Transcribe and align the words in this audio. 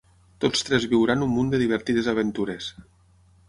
Tots 0.45 0.65
tres 0.69 0.87
viuran 0.93 1.27
un 1.27 1.31
munt 1.35 1.53
de 1.53 1.61
divertides 1.67 2.11
aventures. 2.17 2.75